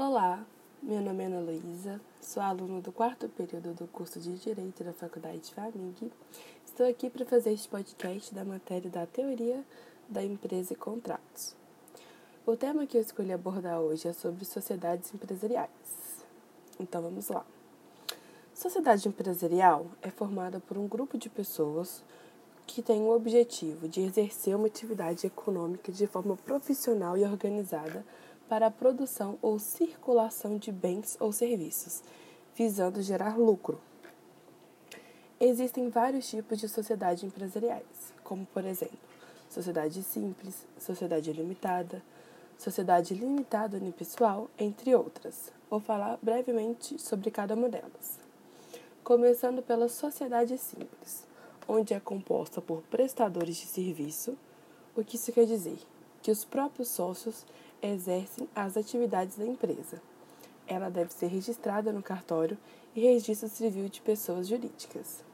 [0.00, 0.46] Olá,
[0.80, 4.92] meu nome é Ana Luísa, sou aluna do quarto período do curso de Direito da
[4.92, 6.12] Faculdade FAMIG.
[6.64, 9.60] Estou aqui para fazer este podcast da matéria da Teoria
[10.08, 11.56] da Empresa e Contratos.
[12.46, 15.68] O tema que eu escolhi abordar hoje é sobre sociedades empresariais.
[16.78, 17.44] Então vamos lá.
[18.54, 22.04] Sociedade empresarial é formada por um grupo de pessoas
[22.68, 28.04] que tem o objetivo de exercer uma atividade econômica de forma profissional e organizada
[28.48, 32.02] para a produção ou circulação de bens ou serviços,
[32.56, 33.80] visando gerar lucro.
[35.40, 38.98] Existem vários tipos de sociedade empresariais, como por exemplo,
[39.48, 42.02] sociedade simples, sociedade limitada,
[42.58, 45.52] sociedade limitada unipessoal, entre outras.
[45.70, 48.18] Vou falar brevemente sobre cada uma delas.
[49.04, 51.24] Começando pela sociedade simples,
[51.68, 54.36] onde é composta por prestadores de serviço,
[54.96, 55.78] o que isso quer dizer?
[56.20, 57.46] Que os próprios sócios
[57.82, 60.00] exercem as atividades da empresa.
[60.66, 62.58] Ela deve ser registrada no cartório
[62.94, 65.24] e registro civil de pessoas jurídicas.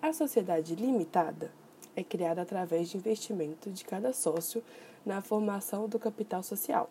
[0.00, 1.50] A sociedade limitada
[1.96, 4.62] é criada através de investimento de cada sócio
[5.04, 6.88] na formação do capital social.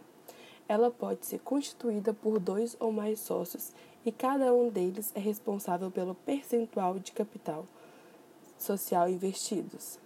[0.67, 3.71] Ela pode ser constituída por dois ou mais sócios
[4.05, 7.65] e cada um deles é responsável pelo percentual de capital
[8.57, 9.99] social investidos.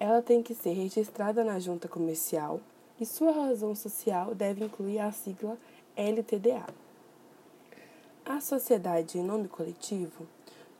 [0.00, 2.60] Ela tem que ser registrada na junta comercial
[3.00, 5.56] e sua razão social deve incluir a sigla
[5.96, 6.66] LTDA.
[8.24, 10.26] A sociedade em nome coletivo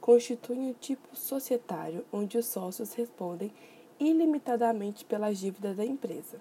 [0.01, 3.53] constitui um tipo societário onde os sócios respondem
[3.99, 6.41] ilimitadamente pelas dívidas da empresa.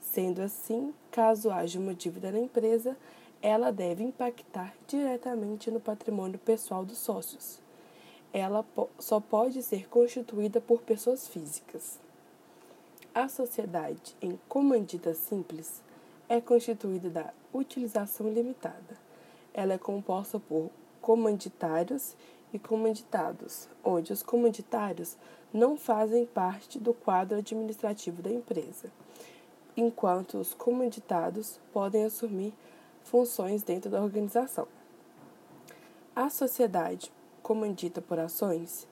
[0.00, 2.96] Sendo assim, caso haja uma dívida na empresa,
[3.40, 7.60] ela deve impactar diretamente no patrimônio pessoal dos sócios.
[8.32, 8.64] Ela
[8.98, 11.98] só pode ser constituída por pessoas físicas.
[13.14, 15.80] A sociedade em comandita simples
[16.28, 18.98] é constituída da utilização limitada.
[19.52, 20.68] Ela é composta por
[21.00, 22.16] comanditários
[22.52, 25.16] e comanditados, onde os comanditários
[25.52, 28.90] não fazem parte do quadro administrativo da empresa,
[29.76, 32.52] enquanto os comanditados podem assumir
[33.04, 34.66] funções dentro da organização.
[36.16, 37.12] A sociedade
[37.44, 38.88] comandita por ações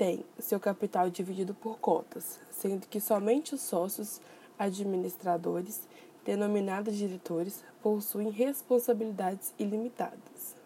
[0.00, 4.18] tem seu capital dividido por cotas, sendo que somente os sócios
[4.58, 5.86] administradores,
[6.24, 10.56] denominados diretores, possuem responsabilidades ilimitadas.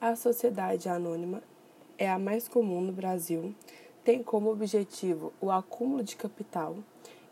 [0.00, 1.42] A sociedade anônima
[1.98, 3.52] é a mais comum no Brasil,
[4.04, 6.76] tem como objetivo o acúmulo de capital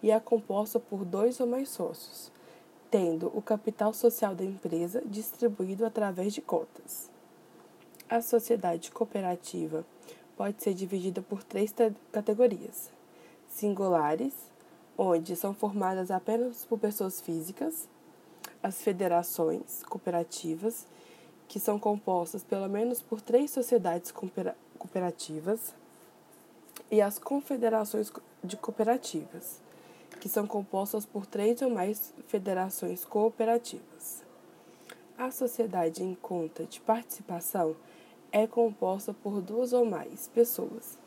[0.03, 2.33] e é composta por dois ou mais sócios,
[2.91, 7.09] tendo o capital social da empresa distribuído através de cotas.
[8.09, 9.87] A sociedade cooperativa
[10.36, 11.74] pode ser dividida por três
[12.12, 12.91] categorias:
[13.48, 14.34] singulares,
[14.97, 17.88] onde são formadas apenas por pessoas físicas,
[18.62, 20.86] as federações cooperativas,
[21.48, 24.12] que são compostas pelo menos por três sociedades
[24.78, 25.75] cooperativas,
[26.91, 29.60] e as confederações de cooperativas,
[30.20, 34.22] que são compostas por três ou mais federações cooperativas.
[35.19, 37.75] A sociedade em conta de participação
[38.32, 40.98] é composta por duas ou mais pessoas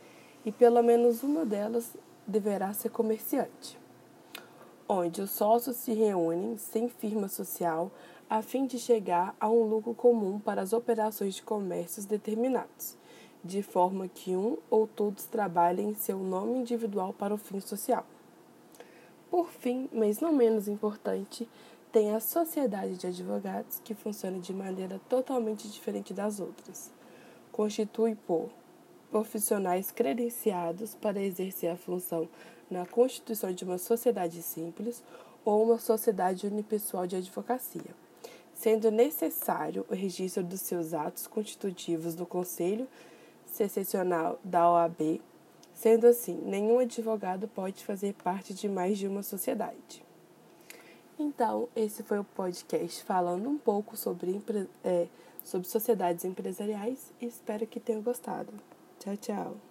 [0.46, 3.78] e pelo menos uma delas deverá ser comerciante,
[4.88, 7.91] onde os sócios se reúnem sem firma social
[8.30, 12.96] a fim de chegar a um lucro comum para as operações de comércios determinados,
[13.44, 18.06] de forma que um ou todos trabalhem em seu nome individual para o fim social.
[19.31, 21.47] Por fim, mas não menos importante,
[21.91, 26.91] tem a sociedade de advogados, que funciona de maneira totalmente diferente das outras
[27.52, 28.50] constitui por
[29.10, 32.28] profissionais credenciados para exercer a função
[32.70, 35.04] na constituição de uma sociedade simples
[35.44, 37.96] ou uma sociedade unipessoal de advocacia,
[38.54, 42.88] sendo necessário o registro dos seus atos constitutivos no Conselho
[43.46, 45.22] Secessional da OAB.
[45.74, 50.09] Sendo assim, nenhum advogado pode fazer parte de mais de uma sociedade.
[51.19, 54.42] Então, esse foi o podcast falando um pouco sobre
[54.86, 55.07] é,
[55.44, 58.54] sobre sociedades empresariais e espero que tenham gostado.
[59.00, 59.69] Tchau, tchau.